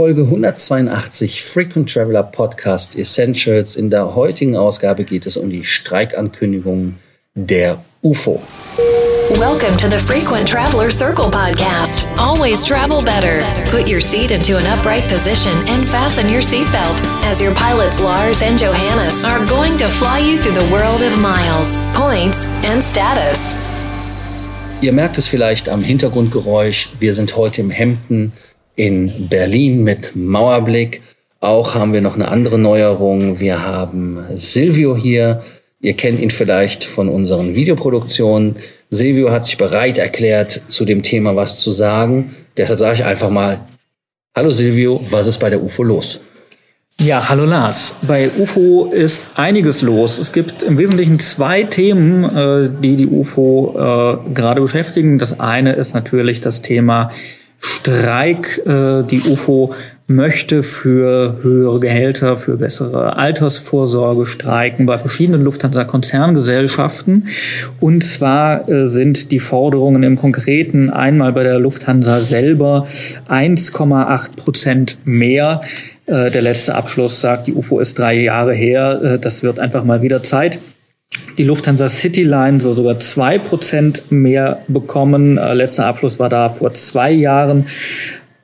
[0.00, 3.74] Folge 182 Frequent Traveler Podcast Essentials.
[3.74, 6.94] In der heutigen Ausgabe geht es um die Streikankündigung
[7.34, 8.40] der UFO.
[9.40, 12.06] Welcome to the Frequent Traveler Circle podcast.
[12.16, 13.42] Always travel better.
[13.72, 18.40] Put your seat into an upright position and fasten your seatbelt as your pilots Lars
[18.40, 23.56] and Johannes are going to fly you through the world of miles, points and status.
[24.80, 26.90] Ihr merkt es vielleicht am Hintergrundgeräusch.
[27.00, 28.32] Wir sind heute im Hemden
[28.78, 31.02] in Berlin mit Mauerblick.
[31.40, 33.40] Auch haben wir noch eine andere Neuerung.
[33.40, 35.42] Wir haben Silvio hier.
[35.80, 38.54] Ihr kennt ihn vielleicht von unseren Videoproduktionen.
[38.88, 42.36] Silvio hat sich bereit erklärt, zu dem Thema was zu sagen.
[42.56, 43.60] Deshalb sage ich einfach mal,
[44.34, 46.20] hallo Silvio, was ist bei der UFO los?
[47.00, 47.94] Ja, hallo Lars.
[48.02, 50.18] Bei UFO ist einiges los.
[50.18, 55.18] Es gibt im Wesentlichen zwei Themen, äh, die die UFO äh, gerade beschäftigen.
[55.18, 57.10] Das eine ist natürlich das Thema
[57.60, 58.62] Streik.
[58.66, 59.74] Äh, die UFO
[60.06, 67.28] möchte für höhere Gehälter, für bessere Altersvorsorge streiken bei verschiedenen Lufthansa-Konzerngesellschaften.
[67.80, 72.86] Und zwar äh, sind die Forderungen im Konkreten einmal bei der Lufthansa selber
[73.28, 75.60] 1,8 Prozent mehr.
[76.06, 79.18] Äh, der letzte Abschluss sagt, die UFO ist drei Jahre her.
[79.18, 80.58] Das wird einfach mal wieder Zeit.
[81.36, 85.38] Die Lufthansa Cityline soll sogar zwei Prozent mehr bekommen.
[85.38, 87.66] Äh, letzter Abschluss war da vor zwei Jahren.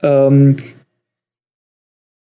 [0.02, 0.56] Ähm,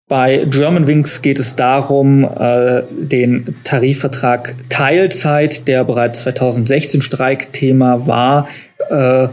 [0.07, 8.49] bei Germanwings geht es darum, äh, den Tarifvertrag Teilzeit, der bereits 2016 Streikthema war,
[8.91, 9.29] äh,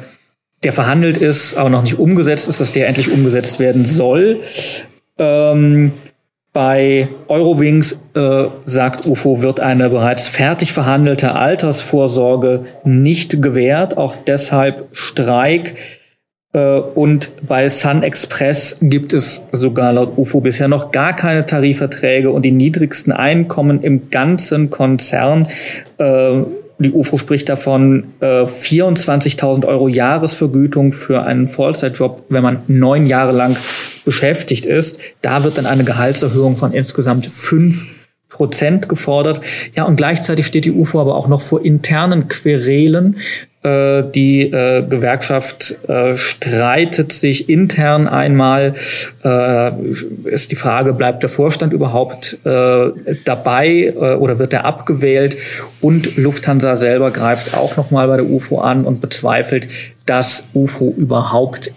[0.64, 4.40] der verhandelt ist, aber noch nicht umgesetzt ist, dass der endlich umgesetzt werden soll.
[5.18, 5.92] Ähm,
[6.54, 14.90] bei Eurowings äh, sagt UFO, wird eine bereits fertig verhandelte Altersvorsorge nicht gewährt, auch deshalb
[14.92, 15.76] Streik.
[16.54, 22.32] Äh, und bei Sun Express gibt es sogar laut UFO bisher noch gar keine Tarifverträge
[22.32, 25.48] und die niedrigsten Einkommen im ganzen Konzern.
[25.98, 26.42] Äh,
[26.82, 33.32] die UFO spricht davon äh, 24.000 Euro Jahresvergütung für einen Vollzeitjob, wenn man neun Jahre
[33.32, 33.56] lang
[34.06, 35.00] beschäftigt ist.
[35.22, 37.88] Da wird dann eine Gehaltserhöhung von insgesamt fünf
[38.32, 39.42] Prozent gefordert.
[39.76, 43.18] Ja, und gleichzeitig steht die UFO aber auch noch vor internen Querelen.
[43.64, 48.74] Äh, die äh, Gewerkschaft äh, streitet sich intern einmal.
[49.24, 49.72] Äh,
[50.24, 52.92] ist die Frage, bleibt der Vorstand überhaupt äh,
[53.24, 55.38] dabei äh, oder wird er abgewählt?
[55.80, 59.68] Und Lufthansa selber greift auch nochmal bei der UFO an und bezweifelt,
[60.08, 61.72] dass UFO überhaupt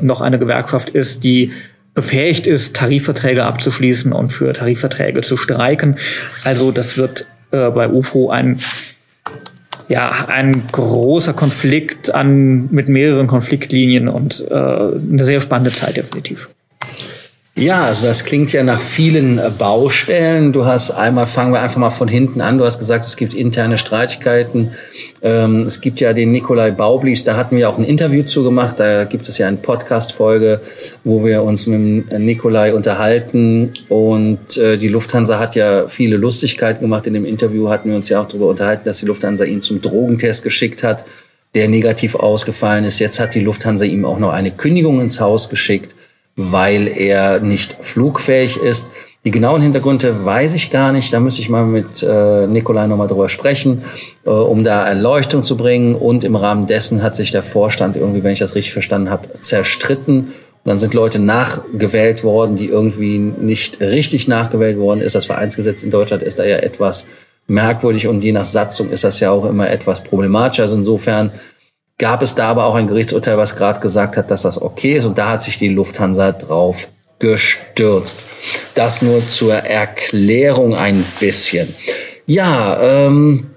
[0.00, 1.50] noch eine Gewerkschaft ist, die
[1.94, 5.96] befähigt ist, Tarifverträge abzuschließen und für Tarifverträge zu streiken.
[6.44, 8.60] Also das wird äh, bei UFO ein
[9.88, 16.48] ja, ein großer Konflikt an, mit mehreren Konfliktlinien und äh, eine sehr spannende Zeit definitiv.
[17.60, 20.54] Ja, also das klingt ja nach vielen äh, Baustellen.
[20.54, 22.56] Du hast einmal, fangen wir einfach mal von hinten an.
[22.56, 24.70] Du hast gesagt, es gibt interne Streitigkeiten.
[25.20, 28.80] Ähm, es gibt ja den Nikolai Baublis, da hatten wir auch ein Interview zu gemacht.
[28.80, 30.62] Da gibt es ja eine Podcast-Folge,
[31.04, 33.74] wo wir uns mit dem Nikolai unterhalten.
[33.90, 37.06] Und äh, die Lufthansa hat ja viele Lustigkeiten gemacht.
[37.06, 39.82] In dem Interview hatten wir uns ja auch darüber unterhalten, dass die Lufthansa ihn zum
[39.82, 41.04] Drogentest geschickt hat,
[41.54, 43.00] der negativ ausgefallen ist.
[43.00, 45.94] Jetzt hat die Lufthansa ihm auch noch eine Kündigung ins Haus geschickt
[46.40, 48.90] weil er nicht flugfähig ist.
[49.24, 51.12] Die genauen Hintergründe weiß ich gar nicht.
[51.12, 53.82] Da müsste ich mal mit äh, Nikolai nochmal drüber sprechen,
[54.24, 55.94] äh, um da Erleuchtung zu bringen.
[55.94, 59.28] Und im Rahmen dessen hat sich der Vorstand irgendwie, wenn ich das richtig verstanden habe,
[59.40, 60.20] zerstritten.
[60.20, 60.32] Und
[60.64, 65.14] dann sind Leute nachgewählt worden, die irgendwie nicht richtig nachgewählt worden ist.
[65.14, 67.06] Das Vereinsgesetz in Deutschland ist da ja etwas
[67.46, 70.60] merkwürdig und je nach Satzung ist das ja auch immer etwas problematisch.
[70.60, 71.32] Also insofern
[72.00, 75.04] gab es da aber auch ein Gerichtsurteil, was gerade gesagt hat, dass das okay ist.
[75.04, 76.88] Und da hat sich die Lufthansa drauf
[77.18, 78.24] gestürzt.
[78.74, 81.72] Das nur zur Erklärung ein bisschen.
[82.26, 83.50] Ja, ähm,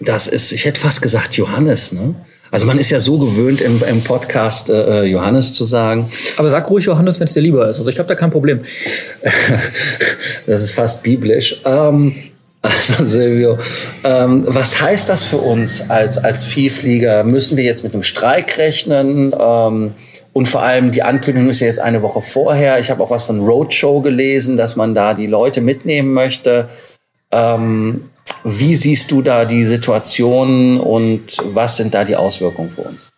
[0.00, 2.16] das ist, ich hätte fast gesagt Johannes, ne?
[2.50, 6.10] Also man ist ja so gewöhnt im, im Podcast äh, Johannes zu sagen.
[6.36, 7.78] Aber sag ruhig Johannes, wenn es dir lieber ist.
[7.78, 8.62] Also ich habe da kein Problem.
[10.46, 11.60] das ist fast biblisch.
[11.64, 12.16] Ähm,
[12.62, 13.58] also Silvio,
[14.04, 17.24] ähm, was heißt das für uns als, als Vielflieger?
[17.24, 19.34] Müssen wir jetzt mit einem Streik rechnen?
[19.38, 19.94] Ähm,
[20.32, 22.78] und vor allem die Ankündigung ist ja jetzt eine Woche vorher.
[22.78, 26.68] Ich habe auch was von Roadshow gelesen, dass man da die Leute mitnehmen möchte.
[27.32, 28.10] Ähm,
[28.44, 33.10] wie siehst du da die Situation und was sind da die Auswirkungen für uns?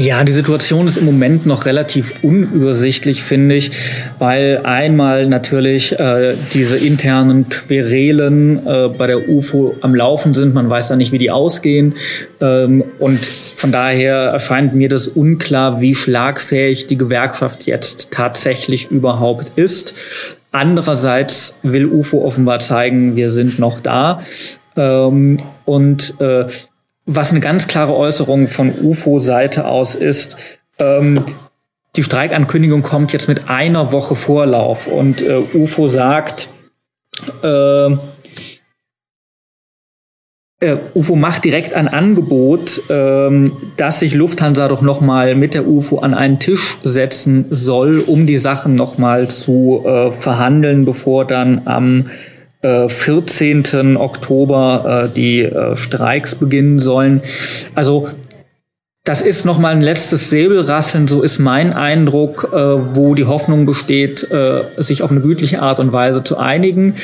[0.00, 3.72] Ja, die Situation ist im Moment noch relativ unübersichtlich, finde ich,
[4.20, 10.54] weil einmal natürlich äh, diese internen Querelen äh, bei der UFO am Laufen sind.
[10.54, 11.96] Man weiß ja nicht, wie die ausgehen.
[12.40, 19.54] Ähm, und von daher erscheint mir das unklar, wie schlagfähig die Gewerkschaft jetzt tatsächlich überhaupt
[19.56, 19.94] ist.
[20.52, 24.22] Andererseits will UFO offenbar zeigen, wir sind noch da.
[24.76, 26.44] Ähm, und äh,
[27.08, 30.36] was eine ganz klare Äußerung von UFO-Seite aus ist,
[30.78, 31.24] ähm,
[31.96, 36.50] die Streikankündigung kommt jetzt mit einer Woche Vorlauf und äh, UFO sagt,
[37.42, 37.92] äh,
[40.60, 45.66] äh, UFO macht direkt ein Angebot, ähm, dass sich Lufthansa doch noch mal mit der
[45.66, 51.24] UFO an einen Tisch setzen soll, um die Sachen noch mal zu äh, verhandeln, bevor
[51.24, 52.10] dann am
[52.62, 53.64] 14.
[53.72, 57.22] Äh, Oktober äh, die äh, Streiks beginnen sollen.
[57.74, 58.08] Also
[59.04, 64.28] das ist noch mal ein letztes Säbelrasseln, so ist mein Eindruck, wo die Hoffnung besteht,
[64.76, 66.94] sich auf eine gütliche Art und Weise zu einigen.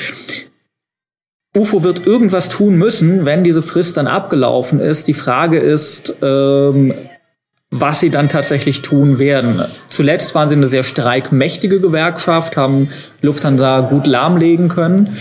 [1.56, 5.08] UFO wird irgendwas tun müssen, wenn diese Frist dann abgelaufen ist.
[5.08, 6.92] Die Frage ist, ähm,
[7.80, 9.60] was sie dann tatsächlich tun werden.
[9.88, 12.88] Zuletzt waren sie eine sehr streikmächtige Gewerkschaft, haben
[13.20, 15.16] Lufthansa gut lahmlegen können.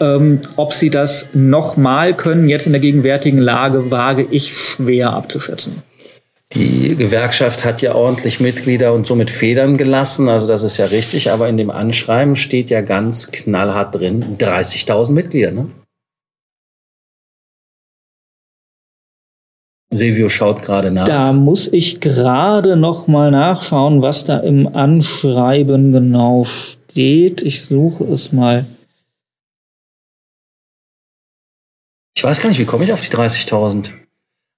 [0.00, 5.82] Ähm, ob sie das nochmal können, jetzt in der gegenwärtigen Lage, wage ich schwer abzuschätzen.
[6.54, 11.30] Die Gewerkschaft hat ja ordentlich Mitglieder und somit Federn gelassen, also das ist ja richtig,
[11.30, 15.66] aber in dem Anschreiben steht ja ganz knallhart drin, 30.000 Mitglieder, ne?
[19.90, 21.06] Silvio schaut gerade nach.
[21.06, 27.42] Da muss ich gerade noch mal nachschauen, was da im Anschreiben genau steht.
[27.42, 28.66] Ich suche es mal.
[32.14, 33.90] Ich weiß gar nicht, wie komme ich auf die 30.000?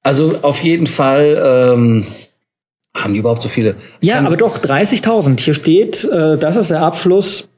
[0.02, 2.06] Also auf jeden Fall ähm,
[2.96, 3.76] haben die überhaupt so viele.
[4.00, 5.38] Ja, aber doch 30.000.
[5.38, 7.49] Hier steht, äh, das ist der Abschluss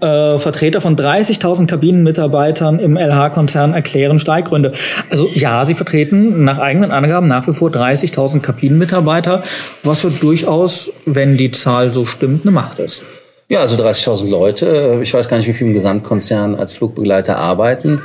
[0.00, 4.72] äh, Vertreter von 30.000 Kabinenmitarbeitern im LH-Konzern erklären Streikgründe.
[5.10, 9.42] Also ja, sie vertreten nach eigenen Angaben nach wie vor 30.000 Kabinenmitarbeiter,
[9.82, 13.04] was ja durchaus, wenn die Zahl so stimmt, eine Macht ist.
[13.48, 15.00] Ja, also 30.000 Leute.
[15.02, 18.02] Ich weiß gar nicht, wie viele im Gesamtkonzern als Flugbegleiter arbeiten.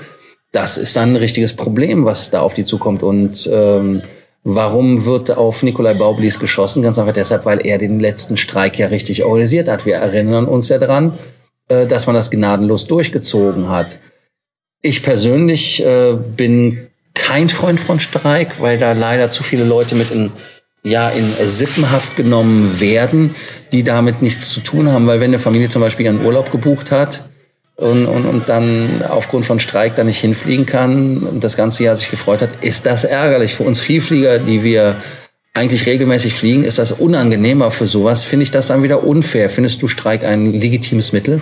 [0.51, 3.03] Das ist dann ein richtiges Problem, was da auf die zukommt.
[3.03, 4.01] Und ähm,
[4.49, 6.81] Warum wird auf Nikolai Baublis geschossen?
[6.81, 9.85] Ganz einfach deshalb, weil er den letzten Streik ja richtig organisiert hat.
[9.85, 11.17] Wir erinnern uns ja dran,
[11.69, 13.99] äh, dass man das gnadenlos durchgezogen hat.
[14.81, 20.11] Ich persönlich äh, bin kein Freund von Streik, weil da leider zu viele Leute mit
[20.11, 20.31] in
[20.83, 23.35] ja in Sippenhaft genommen werden,
[23.71, 26.91] die damit nichts zu tun haben, weil wenn eine Familie zum Beispiel einen Urlaub gebucht
[26.91, 27.23] hat
[27.75, 31.95] und, und, und dann aufgrund von Streik da nicht hinfliegen kann und das ganze Jahr
[31.95, 33.53] sich gefreut hat, ist das ärgerlich.
[33.53, 34.97] Für uns Vielflieger, die wir
[35.53, 38.23] eigentlich regelmäßig fliegen, ist das unangenehmer für sowas.
[38.23, 39.49] Finde ich das dann wieder unfair.
[39.49, 41.41] Findest du Streik ein legitimes Mittel?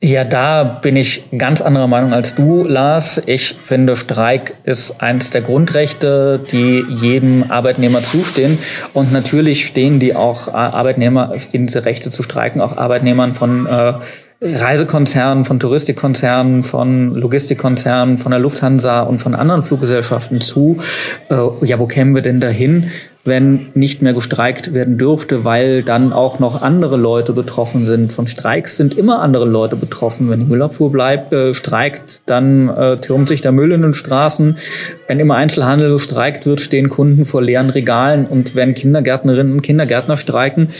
[0.00, 3.20] Ja, da bin ich ganz anderer Meinung als du, Lars.
[3.26, 8.58] Ich finde, Streik ist eines der Grundrechte, die jedem Arbeitnehmer zustehen.
[8.94, 13.94] Und natürlich stehen die auch Arbeitnehmer, stehen diese Rechte zu streiken, auch Arbeitnehmern von äh,
[14.40, 20.78] Reisekonzernen, von Touristikkonzernen, von Logistikkonzernen, von der Lufthansa und von anderen Fluggesellschaften zu.
[21.28, 22.92] Äh, ja, wo kämen wir denn dahin,
[23.28, 28.12] wenn nicht mehr gestreikt werden dürfte, weil dann auch noch andere Leute betroffen sind.
[28.12, 30.30] Von Streiks sind immer andere Leute betroffen.
[30.30, 34.58] Wenn die Müllabfuhr bleibt, äh, streikt, dann äh, türmt sich der Müll in den Straßen.
[35.06, 38.26] Wenn immer Einzelhandel gestreikt wird, stehen Kunden vor leeren Regalen.
[38.26, 40.70] Und wenn Kindergärtnerinnen und Kindergärtner streiken,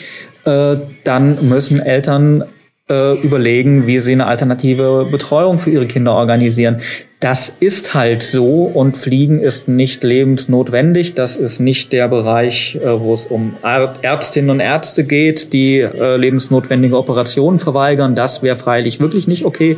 [0.45, 2.45] äh, dann müssen Eltern
[2.89, 6.81] äh, überlegen, wie sie eine alternative Betreuung für ihre Kinder organisieren.
[7.21, 11.15] Das ist halt so und Fliegen ist nicht lebensnotwendig.
[11.15, 16.17] Das ist nicht der Bereich, äh, wo es um Ärztinnen und Ärzte geht, die äh,
[16.17, 18.15] lebensnotwendige Operationen verweigern.
[18.15, 19.77] Das wäre freilich wirklich nicht okay.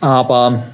[0.00, 0.64] Aber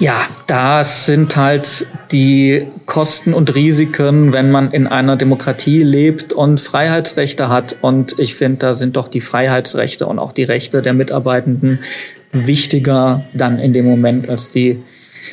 [0.00, 6.60] ja, das sind halt die Kosten und Risiken, wenn man in einer Demokratie lebt und
[6.60, 7.76] Freiheitsrechte hat.
[7.80, 11.78] Und ich finde, da sind doch die Freiheitsrechte und auch die Rechte der Mitarbeitenden
[12.32, 14.82] wichtiger dann in dem Moment als die,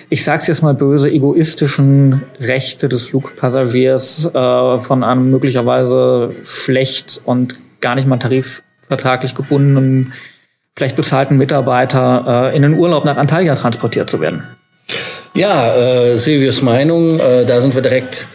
[0.10, 7.60] ich sag's jetzt mal böse, egoistischen Rechte des Flugpassagiers äh, von einem möglicherweise schlecht und
[7.82, 10.14] gar nicht mal tarifvertraglich gebundenen
[10.78, 14.44] schlecht bezahlten Mitarbeiter äh, in den Urlaub nach Antalya transportiert zu werden.
[15.34, 18.28] Ja, äh, Silvius Meinung, äh, da sind wir direkt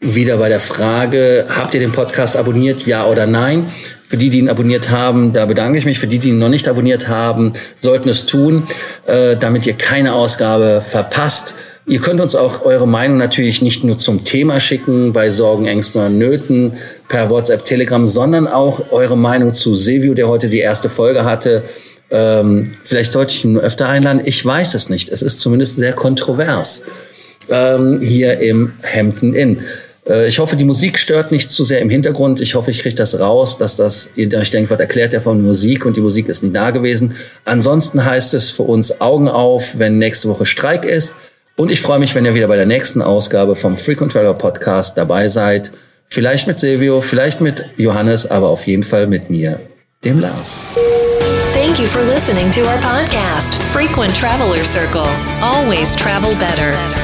[0.00, 3.70] wieder bei der Frage, habt ihr den Podcast abonniert, ja oder nein?
[4.14, 5.98] Für die, die ihn abonniert haben, da bedanke ich mich.
[5.98, 8.68] Für die, die ihn noch nicht abonniert haben, sollten es tun,
[9.06, 11.56] äh, damit ihr keine Ausgabe verpasst.
[11.84, 16.00] Ihr könnt uns auch eure Meinung natürlich nicht nur zum Thema schicken, bei Sorgen, Ängsten
[16.00, 16.74] oder Nöten,
[17.08, 21.64] per WhatsApp, Telegram, sondern auch eure Meinung zu Silvio, der heute die erste Folge hatte.
[22.12, 24.22] Ähm, vielleicht sollte ich ihn öfter einladen.
[24.24, 25.08] Ich weiß es nicht.
[25.08, 26.84] Es ist zumindest sehr kontrovers
[27.48, 29.62] ähm, hier im Hampton Inn.
[30.08, 32.40] Äh, ich hoffe, die Musik stört nicht zu sehr im Hintergrund.
[32.40, 35.42] Ich hoffe, ich kriege das raus, dass das, ihr euch denkt, was erklärt er von
[35.42, 37.14] Musik und die Musik ist nicht da gewesen.
[37.44, 41.14] Ansonsten heißt es für uns Augen auf, wenn nächste Woche Streik ist.
[41.56, 44.98] Und ich freue mich, wenn ihr wieder bei der nächsten Ausgabe vom Frequent Traveler Podcast
[44.98, 45.70] dabei seid.
[46.06, 49.60] Vielleicht mit Silvio, vielleicht mit Johannes, aber auf jeden Fall mit mir,
[50.04, 50.66] dem Lars.
[51.54, 55.08] Thank you for listening to our podcast, Frequent Traveler Circle.
[55.40, 57.03] Always travel better.